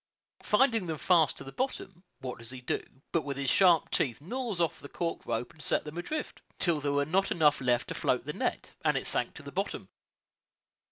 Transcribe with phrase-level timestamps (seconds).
[0.41, 4.19] Finding them fast to the bottom, what does he do, but with his sharp teeth
[4.19, 6.41] gnaws off the cork rope and set them adrift?
[6.57, 9.51] till there were not enough left to float the net, and it sank to the
[9.51, 9.89] bottom.